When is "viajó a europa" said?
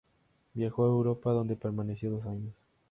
0.55-1.31